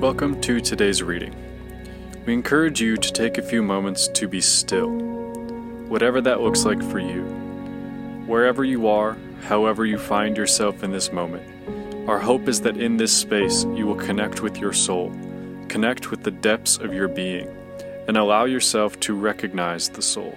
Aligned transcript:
Welcome 0.00 0.42
to 0.42 0.60
today's 0.60 1.02
reading. 1.02 1.34
We 2.26 2.34
encourage 2.34 2.82
you 2.82 2.98
to 2.98 3.12
take 3.12 3.38
a 3.38 3.42
few 3.42 3.62
moments 3.62 4.08
to 4.08 4.28
be 4.28 4.42
still, 4.42 4.90
whatever 5.88 6.20
that 6.20 6.42
looks 6.42 6.66
like 6.66 6.82
for 6.82 6.98
you. 6.98 7.22
Wherever 8.26 8.62
you 8.62 8.88
are, 8.88 9.16
however 9.44 9.86
you 9.86 9.96
find 9.96 10.36
yourself 10.36 10.84
in 10.84 10.92
this 10.92 11.12
moment, 11.12 11.42
our 12.06 12.18
hope 12.18 12.46
is 12.46 12.60
that 12.60 12.76
in 12.76 12.98
this 12.98 13.10
space 13.10 13.64
you 13.74 13.86
will 13.86 13.96
connect 13.96 14.42
with 14.42 14.58
your 14.58 14.74
soul, 14.74 15.10
connect 15.68 16.10
with 16.10 16.24
the 16.24 16.30
depths 16.30 16.76
of 16.76 16.92
your 16.92 17.08
being, 17.08 17.48
and 18.06 18.18
allow 18.18 18.44
yourself 18.44 19.00
to 19.00 19.14
recognize 19.14 19.88
the 19.88 20.02
soul. 20.02 20.32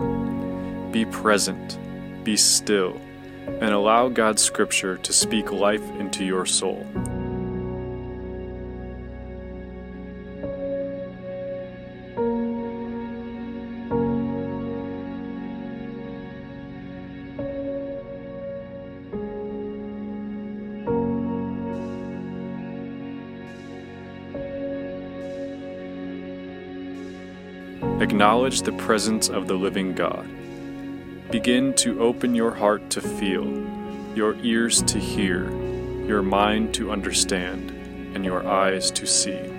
Be 0.94 1.04
present, 1.04 1.78
be 2.24 2.38
still, 2.38 2.96
and 3.46 3.74
allow 3.74 4.08
God's 4.08 4.42
scripture 4.42 4.98
to 5.00 5.12
speak 5.12 5.52
life 5.52 5.84
into 6.00 6.24
your 6.24 6.46
soul. 6.46 6.88
Acknowledge 27.82 28.62
the 28.62 28.72
presence 28.74 29.30
of 29.30 29.48
the 29.48 29.54
living 29.54 29.94
God. 29.94 30.28
Begin 31.32 31.74
to 31.76 32.02
open 32.02 32.36
your 32.36 32.52
heart 32.52 32.90
to 32.92 33.02
feel, 33.02 33.46
your 34.16 34.36
ears 34.42 34.82
to 34.84 35.00
hear, 35.00 35.50
your 36.06 36.22
mind 36.22 36.74
to 36.74 36.92
understand, 36.92 37.72
and 38.16 38.26
your 38.26 38.46
eyes 38.48 38.92
to 38.92 39.06
see. 39.06 39.59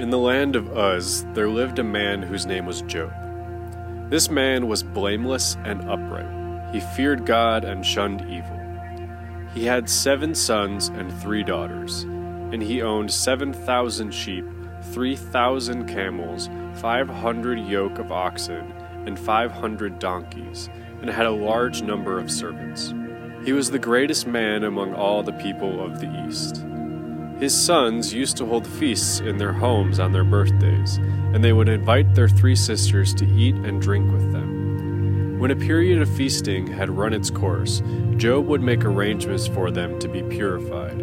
In 0.00 0.08
the 0.08 0.16
land 0.16 0.56
of 0.56 0.74
Uz, 0.74 1.26
there 1.34 1.50
lived 1.50 1.78
a 1.78 1.84
man 1.84 2.22
whose 2.22 2.46
name 2.46 2.64
was 2.64 2.80
Job. 2.80 3.12
This 4.08 4.30
man 4.30 4.66
was 4.66 4.82
blameless 4.82 5.58
and 5.62 5.82
upright. 5.90 6.72
He 6.72 6.80
feared 6.80 7.26
God 7.26 7.64
and 7.64 7.84
shunned 7.84 8.22
evil. 8.22 8.58
He 9.52 9.66
had 9.66 9.90
seven 9.90 10.34
sons 10.34 10.88
and 10.88 11.12
three 11.20 11.44
daughters, 11.44 12.04
and 12.04 12.62
he 12.62 12.80
owned 12.80 13.12
seven 13.12 13.52
thousand 13.52 14.14
sheep, 14.14 14.46
three 14.84 15.16
thousand 15.16 15.86
camels, 15.86 16.48
five 16.76 17.10
hundred 17.10 17.58
yoke 17.58 17.98
of 17.98 18.10
oxen, 18.10 18.72
and 19.04 19.18
five 19.18 19.52
hundred 19.52 19.98
donkeys, 19.98 20.70
and 21.02 21.10
had 21.10 21.26
a 21.26 21.30
large 21.30 21.82
number 21.82 22.18
of 22.18 22.30
servants. 22.30 22.94
He 23.44 23.52
was 23.52 23.70
the 23.70 23.78
greatest 23.78 24.26
man 24.26 24.64
among 24.64 24.94
all 24.94 25.22
the 25.22 25.34
people 25.34 25.84
of 25.84 26.00
the 26.00 26.26
East. 26.26 26.64
His 27.40 27.58
sons 27.58 28.12
used 28.12 28.36
to 28.36 28.44
hold 28.44 28.66
feasts 28.66 29.20
in 29.20 29.38
their 29.38 29.54
homes 29.54 29.98
on 29.98 30.12
their 30.12 30.24
birthdays, 30.24 30.98
and 30.98 31.42
they 31.42 31.54
would 31.54 31.70
invite 31.70 32.14
their 32.14 32.28
three 32.28 32.54
sisters 32.54 33.14
to 33.14 33.26
eat 33.26 33.54
and 33.54 33.80
drink 33.80 34.12
with 34.12 34.30
them. 34.30 35.38
When 35.38 35.50
a 35.50 35.56
period 35.56 36.02
of 36.02 36.14
feasting 36.14 36.66
had 36.66 36.90
run 36.90 37.14
its 37.14 37.30
course, 37.30 37.82
Job 38.18 38.46
would 38.46 38.60
make 38.60 38.84
arrangements 38.84 39.46
for 39.46 39.70
them 39.70 39.98
to 40.00 40.08
be 40.08 40.22
purified. 40.22 41.00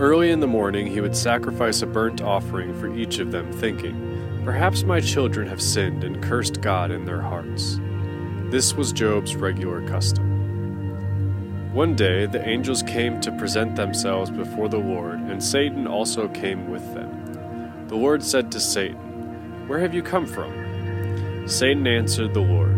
Early 0.00 0.32
in 0.32 0.40
the 0.40 0.48
morning, 0.48 0.88
he 0.88 1.00
would 1.00 1.14
sacrifice 1.14 1.80
a 1.80 1.86
burnt 1.86 2.20
offering 2.20 2.74
for 2.80 2.92
each 2.92 3.20
of 3.20 3.30
them, 3.30 3.52
thinking, 3.52 4.40
Perhaps 4.44 4.82
my 4.82 4.98
children 4.98 5.46
have 5.46 5.62
sinned 5.62 6.02
and 6.02 6.20
cursed 6.20 6.60
God 6.60 6.90
in 6.90 7.04
their 7.04 7.20
hearts. 7.20 7.78
This 8.50 8.74
was 8.74 8.92
Job's 8.92 9.36
regular 9.36 9.86
custom. 9.86 10.31
One 11.72 11.96
day 11.96 12.26
the 12.26 12.46
angels 12.46 12.82
came 12.82 13.18
to 13.22 13.32
present 13.32 13.76
themselves 13.76 14.30
before 14.30 14.68
the 14.68 14.76
Lord, 14.76 15.20
and 15.20 15.42
Satan 15.42 15.86
also 15.86 16.28
came 16.28 16.70
with 16.70 16.92
them. 16.92 17.86
The 17.88 17.96
Lord 17.96 18.22
said 18.22 18.52
to 18.52 18.60
Satan, 18.60 19.66
Where 19.68 19.78
have 19.78 19.94
you 19.94 20.02
come 20.02 20.26
from? 20.26 21.48
Satan 21.48 21.86
answered 21.86 22.34
the 22.34 22.40
Lord, 22.40 22.76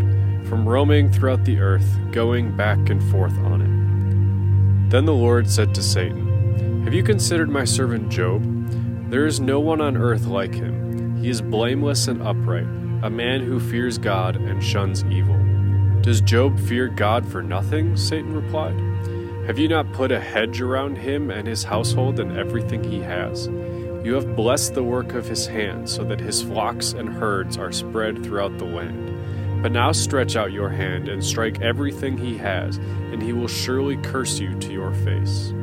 From 0.49 0.69
roaming 0.69 1.11
throughout 1.11 1.45
the 1.45 1.59
earth, 1.59 1.99
going 2.13 2.57
back 2.57 2.89
and 2.89 3.03
forth 3.11 3.37
on 3.39 3.63
it. 3.63 4.91
Then 4.93 5.07
the 5.07 5.13
Lord 5.13 5.51
said 5.51 5.75
to 5.75 5.83
Satan, 5.83 6.85
Have 6.85 6.95
you 6.95 7.03
considered 7.03 7.49
my 7.49 7.65
servant 7.65 8.11
Job? 8.11 8.45
There 9.11 9.27
is 9.27 9.41
no 9.41 9.59
one 9.59 9.81
on 9.81 9.97
earth 9.97 10.27
like 10.27 10.55
him. 10.55 11.17
He 11.21 11.31
is 11.31 11.43
blameless 11.43 12.07
and 12.07 12.23
upright, 12.23 12.69
a 13.03 13.11
man 13.11 13.41
who 13.41 13.59
fears 13.59 13.99
God 13.99 14.37
and 14.37 14.63
shuns 14.63 15.03
evil. 15.07 15.35
Does 16.05 16.21
Job 16.21 16.61
fear 16.61 16.89
God 16.89 17.27
for 17.27 17.43
nothing? 17.43 17.97
Satan 17.97 18.35
replied. 18.35 18.79
Have 19.47 19.59
you 19.59 19.69
not 19.69 19.91
put 19.95 20.13
a 20.13 20.21
hedge 20.21 20.61
around 20.61 20.99
him 20.99 21.31
and 21.31 21.49
his 21.49 21.65
household 21.65 22.21
and 22.21 22.37
everything 22.37 22.85
he 22.85 23.01
has? 23.01 23.47
You 24.05 24.13
have 24.13 24.37
blessed 24.37 24.75
the 24.75 24.83
work 24.83 25.15
of 25.15 25.27
his 25.27 25.47
hands, 25.47 25.95
so 25.95 26.05
that 26.05 26.21
his 26.21 26.43
flocks 26.43 26.93
and 26.93 27.09
herds 27.09 27.57
are 27.57 27.73
spread 27.73 28.23
throughout 28.23 28.59
the 28.59 28.67
land. 28.67 29.63
But 29.63 29.73
now 29.73 29.93
stretch 29.93 30.37
out 30.37 30.53
your 30.53 30.69
hand 30.69 31.09
and 31.09 31.25
strike 31.25 31.63
everything 31.63 32.19
he 32.19 32.37
has, 32.37 32.77
and 32.77 33.23
he 33.23 33.33
will 33.33 33.49
surely 33.49 33.97
curse 33.97 34.39
you 34.39 34.59
to 34.59 34.73
your 34.75 34.93
face. 34.93 35.55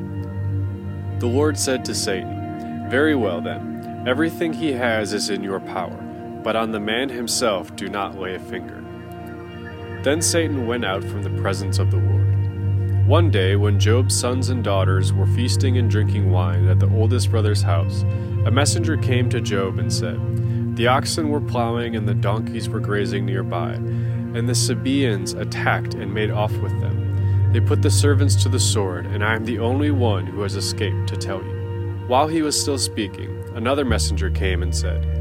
The 1.19 1.27
Lord 1.27 1.55
said 1.55 1.85
to 1.85 1.93
Satan, 1.93 2.89
Very 2.89 3.13
well 3.13 3.41
then, 3.41 4.03
everything 4.07 4.53
he 4.53 4.71
has 4.71 5.13
is 5.13 5.29
in 5.29 5.43
your 5.43 5.59
power, 5.59 6.01
but 6.43 6.55
on 6.55 6.71
the 6.71 6.79
man 6.79 7.09
himself 7.09 7.75
do 7.75 7.87
not 7.89 8.17
lay 8.17 8.33
a 8.33 8.39
finger. 8.39 8.80
Then 10.03 10.21
Satan 10.21 10.65
went 10.65 10.83
out 10.83 11.03
from 11.03 11.21
the 11.21 11.41
presence 11.41 11.77
of 11.77 11.91
the 11.91 11.97
Lord. 11.97 13.07
One 13.07 13.29
day, 13.29 13.55
when 13.55 13.79
Job's 13.79 14.17
sons 14.17 14.49
and 14.49 14.63
daughters 14.63 15.11
were 15.13 15.27
feasting 15.27 15.77
and 15.77 15.89
drinking 15.89 16.31
wine 16.31 16.67
at 16.67 16.79
the 16.79 16.89
oldest 16.89 17.29
brother's 17.29 17.61
house, 17.61 18.03
a 18.45 18.51
messenger 18.51 18.97
came 18.97 19.29
to 19.29 19.41
Job 19.41 19.79
and 19.79 19.91
said, 19.91 20.75
The 20.75 20.87
oxen 20.87 21.29
were 21.29 21.41
plowing 21.41 21.95
and 21.95 22.07
the 22.07 22.13
donkeys 22.15 22.69
were 22.69 22.79
grazing 22.79 23.25
nearby, 23.25 23.73
and 23.73 24.47
the 24.47 24.55
Sabaeans 24.55 25.33
attacked 25.33 25.93
and 25.93 26.13
made 26.13 26.31
off 26.31 26.55
with 26.57 26.71
them. 26.79 27.51
They 27.53 27.59
put 27.59 27.81
the 27.81 27.91
servants 27.91 28.35
to 28.43 28.49
the 28.49 28.59
sword, 28.59 29.05
and 29.05 29.23
I 29.23 29.35
am 29.35 29.45
the 29.45 29.59
only 29.59 29.91
one 29.91 30.25
who 30.25 30.41
has 30.41 30.55
escaped 30.55 31.09
to 31.09 31.17
tell 31.17 31.43
you. 31.43 32.05
While 32.07 32.27
he 32.27 32.41
was 32.41 32.59
still 32.59 32.77
speaking, 32.77 33.43
another 33.55 33.83
messenger 33.85 34.29
came 34.29 34.63
and 34.63 34.73
said, 34.73 35.20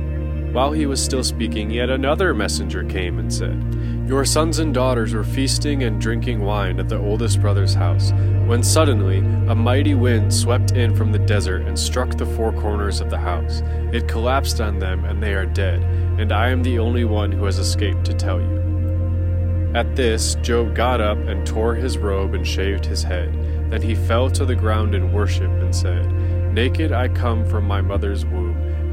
While 0.51 0.73
he 0.73 0.85
was 0.85 1.01
still 1.01 1.23
speaking, 1.23 1.71
yet 1.71 1.89
another 1.89 2.33
messenger 2.33 2.83
came 2.83 3.19
and 3.19 3.33
said, 3.33 3.57
Your 4.05 4.25
sons 4.25 4.59
and 4.59 4.73
daughters 4.73 5.13
were 5.13 5.23
feasting 5.23 5.83
and 5.83 6.01
drinking 6.01 6.41
wine 6.41 6.77
at 6.77 6.89
the 6.89 6.97
oldest 6.97 7.39
brother's 7.39 7.73
house, 7.73 8.11
when 8.47 8.61
suddenly 8.61 9.19
a 9.47 9.55
mighty 9.55 9.95
wind 9.95 10.33
swept 10.33 10.71
in 10.71 10.93
from 10.93 11.13
the 11.13 11.19
desert 11.19 11.61
and 11.61 11.79
struck 11.79 12.17
the 12.17 12.25
four 12.25 12.51
corners 12.51 12.99
of 12.99 13.09
the 13.09 13.17
house. 13.17 13.61
It 13.93 14.09
collapsed 14.09 14.59
on 14.59 14.79
them, 14.79 15.05
and 15.05 15.23
they 15.23 15.35
are 15.35 15.45
dead, 15.45 15.83
and 16.19 16.33
I 16.33 16.49
am 16.49 16.63
the 16.63 16.79
only 16.79 17.05
one 17.05 17.31
who 17.31 17.45
has 17.45 17.57
escaped 17.57 18.03
to 18.07 18.13
tell 18.13 18.41
you. 18.41 19.71
At 19.73 19.95
this, 19.95 20.35
Job 20.41 20.75
got 20.75 20.99
up 20.99 21.17
and 21.17 21.47
tore 21.47 21.75
his 21.75 21.97
robe 21.97 22.33
and 22.33 22.45
shaved 22.45 22.85
his 22.85 23.03
head. 23.03 23.31
Then 23.71 23.81
he 23.81 23.95
fell 23.95 24.29
to 24.31 24.43
the 24.43 24.55
ground 24.55 24.95
in 24.95 25.13
worship 25.13 25.49
and 25.49 25.73
said, 25.73 26.11
Naked 26.53 26.91
I 26.91 27.07
come 27.07 27.45
from 27.45 27.63
my 27.63 27.79
mother's 27.79 28.25
womb 28.25 28.40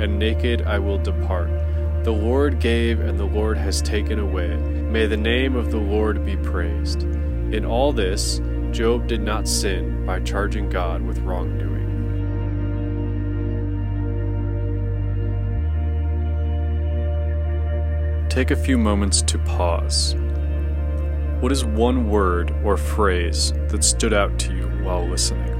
and 0.00 0.18
naked 0.18 0.62
I 0.62 0.78
will 0.78 0.98
depart. 0.98 1.50
The 2.04 2.12
Lord 2.12 2.60
gave, 2.60 3.00
and 3.00 3.18
the 3.18 3.24
Lord 3.24 3.58
has 3.58 3.82
taken 3.82 4.18
away. 4.18 4.56
May 4.56 5.06
the 5.06 5.16
name 5.16 5.56
of 5.56 5.70
the 5.70 5.78
Lord 5.78 6.24
be 6.24 6.36
praised. 6.36 7.02
In 7.02 7.64
all 7.64 7.92
this, 7.92 8.40
Job 8.70 9.06
did 9.06 9.20
not 9.20 9.48
sin 9.48 10.06
by 10.06 10.20
charging 10.20 10.68
God 10.68 11.02
with 11.02 11.18
wrongdoing. 11.18 11.78
Take 18.28 18.50
a 18.50 18.56
few 18.56 18.78
moments 18.78 19.22
to 19.22 19.38
pause. 19.38 20.14
What 21.40 21.50
is 21.50 21.64
one 21.64 22.08
word 22.08 22.54
or 22.64 22.76
phrase 22.76 23.52
that 23.68 23.82
stood 23.82 24.12
out 24.12 24.38
to 24.40 24.54
you 24.54 24.68
while 24.84 25.08
listening? 25.08 25.57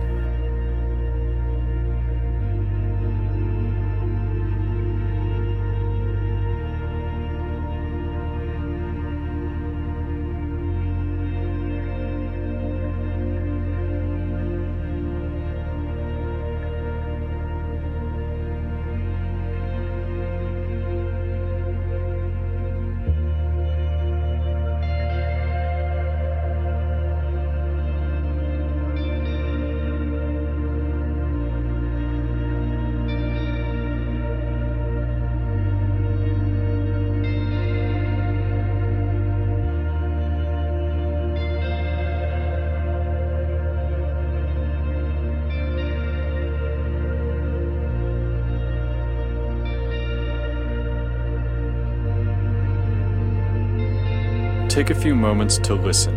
Take 54.79 54.91
a 54.91 54.95
few 54.95 55.17
moments 55.17 55.59
to 55.59 55.75
listen. 55.75 56.15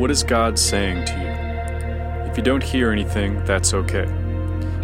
What 0.00 0.10
is 0.10 0.24
God 0.24 0.58
saying 0.58 1.04
to 1.04 1.12
you? 1.12 2.28
If 2.28 2.36
you 2.36 2.42
don't 2.42 2.64
hear 2.64 2.90
anything, 2.90 3.44
that's 3.44 3.72
okay. 3.74 4.08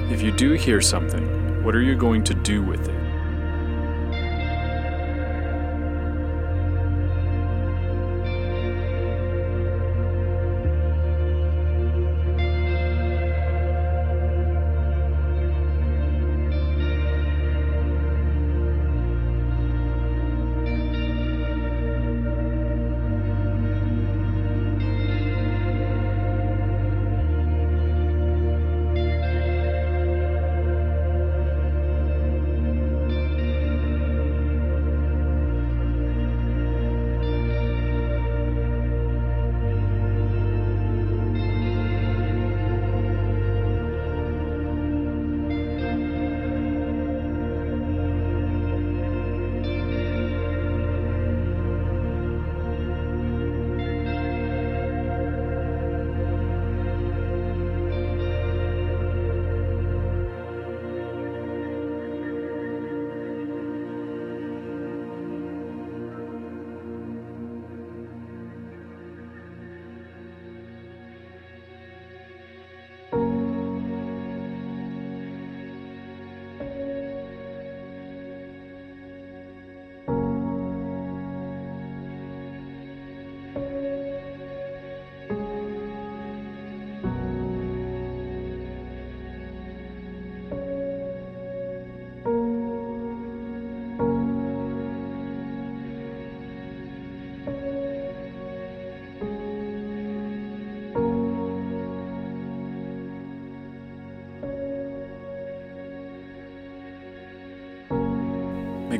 If 0.08 0.22
you 0.22 0.31
do 0.31 0.52
hear 0.52 0.81
something, 0.81 1.64
what 1.64 1.75
are 1.75 1.82
you 1.82 1.96
going 1.96 2.22
to 2.22 2.32
do 2.32 2.62
with 2.62 2.88
it? 2.88 3.00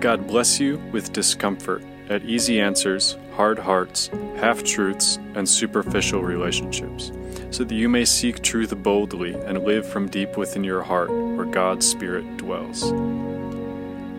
God 0.01 0.27
bless 0.27 0.59
you 0.59 0.79
with 0.93 1.13
discomfort 1.13 1.85
at 2.09 2.25
easy 2.25 2.59
answers, 2.59 3.19
hard 3.37 3.59
hearts, 3.59 4.09
half 4.37 4.65
truths, 4.65 5.19
and 5.35 5.47
superficial 5.47 6.23
relationships, 6.23 7.13
so 7.51 7.65
that 7.65 7.75
you 7.75 7.87
may 7.87 8.07
seek 8.07 8.43
truth 8.43 8.75
boldly 8.83 9.35
and 9.35 9.63
live 9.63 9.87
from 9.87 10.09
deep 10.09 10.39
within 10.39 10.65
your 10.65 10.83
heart 10.83 11.11
where 11.11 11.45
God's 11.45 11.87
Spirit 11.87 12.39
dwells. 12.39 12.91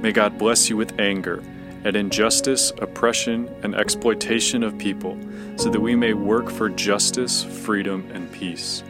May 0.04 0.12
God 0.12 0.38
bless 0.38 0.70
you 0.70 0.78
with 0.78 1.00
anger 1.00 1.44
at 1.84 1.96
injustice, 1.96 2.72
oppression, 2.78 3.50
and 3.64 3.74
exploitation 3.74 4.62
of 4.62 4.78
people, 4.78 5.18
so 5.56 5.72
that 5.72 5.82
we 5.82 5.96
may 5.96 6.14
work 6.14 6.52
for 6.52 6.70
justice, 6.70 7.44
freedom, 7.44 8.08
and 8.14 8.32
peace. 8.32 8.84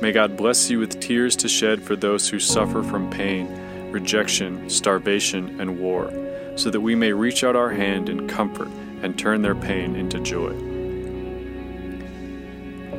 May 0.00 0.12
God 0.12 0.38
bless 0.38 0.70
you 0.70 0.78
with 0.78 1.00
tears 1.00 1.36
to 1.36 1.48
shed 1.48 1.82
for 1.82 1.96
those 1.96 2.30
who 2.30 2.40
suffer 2.40 2.82
from 2.82 3.10
pain 3.10 3.46
rejection, 3.90 4.68
starvation, 4.68 5.60
and 5.60 5.78
war, 5.78 6.12
so 6.56 6.70
that 6.70 6.80
we 6.80 6.94
may 6.94 7.12
reach 7.12 7.44
out 7.44 7.56
our 7.56 7.70
hand 7.70 8.08
in 8.08 8.28
comfort 8.28 8.68
and 9.02 9.18
turn 9.18 9.42
their 9.42 9.54
pain 9.54 9.96
into 9.96 10.18
joy. 10.20 10.52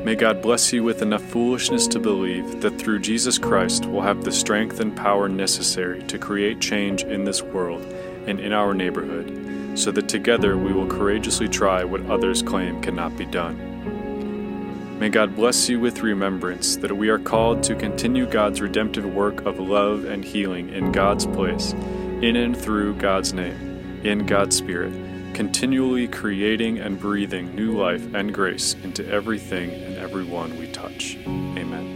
May 0.04 0.14
God 0.14 0.40
bless 0.40 0.72
you 0.72 0.84
with 0.84 1.02
enough 1.02 1.24
foolishness 1.24 1.86
to 1.88 1.98
believe 1.98 2.60
that 2.62 2.78
through 2.78 3.00
Jesus 3.00 3.36
Christ 3.36 3.84
we'll 3.84 4.02
have 4.02 4.24
the 4.24 4.32
strength 4.32 4.80
and 4.80 4.96
power 4.96 5.28
necessary 5.28 6.02
to 6.04 6.18
create 6.18 6.60
change 6.60 7.02
in 7.02 7.24
this 7.24 7.42
world 7.42 7.82
and 8.26 8.40
in 8.40 8.52
our 8.52 8.74
neighborhood, 8.74 9.78
so 9.78 9.90
that 9.90 10.08
together 10.08 10.56
we 10.56 10.72
will 10.72 10.86
courageously 10.86 11.48
try 11.48 11.84
what 11.84 12.06
others 12.06 12.42
claim 12.42 12.80
cannot 12.80 13.16
be 13.18 13.26
done. 13.26 13.77
May 14.98 15.10
God 15.10 15.36
bless 15.36 15.68
you 15.68 15.78
with 15.78 16.02
remembrance 16.02 16.74
that 16.78 16.96
we 16.96 17.08
are 17.08 17.20
called 17.20 17.62
to 17.62 17.76
continue 17.76 18.26
God's 18.26 18.60
redemptive 18.60 19.06
work 19.06 19.46
of 19.46 19.60
love 19.60 20.04
and 20.04 20.24
healing 20.24 20.70
in 20.70 20.90
God's 20.90 21.24
place, 21.24 21.72
in 22.20 22.34
and 22.34 22.56
through 22.56 22.94
God's 22.94 23.32
name, 23.32 24.00
in 24.02 24.26
God's 24.26 24.56
Spirit, 24.56 24.92
continually 25.34 26.08
creating 26.08 26.80
and 26.80 26.98
breathing 26.98 27.54
new 27.54 27.78
life 27.78 28.12
and 28.12 28.34
grace 28.34 28.74
into 28.82 29.08
everything 29.08 29.70
and 29.70 29.96
everyone 29.98 30.58
we 30.58 30.66
touch. 30.72 31.16
Amen. 31.26 31.87